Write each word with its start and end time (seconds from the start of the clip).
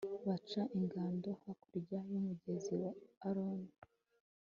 baca 0.27 0.61
ingando 0.79 1.29
hakurya 1.43 1.99
y'umugezi 2.11 2.73
wa 2.83 2.91
arunoni 3.27 3.71